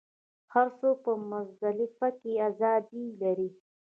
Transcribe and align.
هر 0.53 0.67
څوک 0.79 0.95
په 1.05 1.11
مزدلفه 1.31 2.07
کې 2.19 2.31
ازادي 2.49 3.05
لري. 3.21 3.49